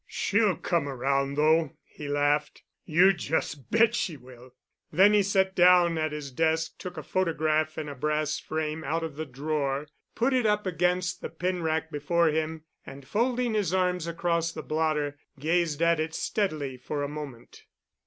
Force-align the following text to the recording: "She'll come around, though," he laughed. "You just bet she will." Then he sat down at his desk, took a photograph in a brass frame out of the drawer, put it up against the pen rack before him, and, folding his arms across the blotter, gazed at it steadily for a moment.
"She'll 0.07 0.55
come 0.55 0.89
around, 0.89 1.35
though," 1.35 1.77
he 1.83 2.07
laughed. 2.07 2.63
"You 2.85 3.13
just 3.13 3.69
bet 3.69 3.93
she 3.93 4.17
will." 4.17 4.55
Then 4.91 5.13
he 5.13 5.21
sat 5.21 5.53
down 5.53 5.99
at 5.99 6.11
his 6.11 6.31
desk, 6.31 6.79
took 6.79 6.97
a 6.97 7.03
photograph 7.03 7.77
in 7.77 7.87
a 7.87 7.93
brass 7.93 8.39
frame 8.39 8.83
out 8.83 9.03
of 9.03 9.15
the 9.15 9.27
drawer, 9.27 9.87
put 10.15 10.33
it 10.33 10.47
up 10.47 10.65
against 10.65 11.21
the 11.21 11.29
pen 11.29 11.61
rack 11.61 11.91
before 11.91 12.29
him, 12.29 12.63
and, 12.83 13.07
folding 13.07 13.53
his 13.53 13.75
arms 13.75 14.07
across 14.07 14.51
the 14.51 14.63
blotter, 14.63 15.19
gazed 15.39 15.83
at 15.83 15.99
it 15.99 16.15
steadily 16.15 16.77
for 16.77 17.03
a 17.03 17.07
moment. 17.07 17.65